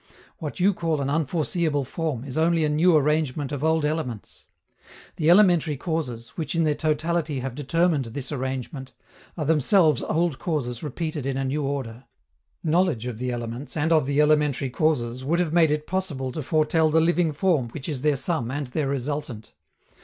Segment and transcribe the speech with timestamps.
[0.39, 4.47] What you call an unforeseeable form is only a new arrangement of old elements.
[5.17, 8.93] The elementary causes, which in their totality have determined this arrangement,
[9.37, 12.05] are themselves old causes repeated in a new order.
[12.63, 16.41] Knowledge of the elements and of the elementary causes would have made it possible to
[16.41, 19.53] foretell the living form which is their sum and their resultant.